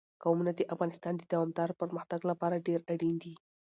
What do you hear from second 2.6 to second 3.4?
ډېر اړین دي.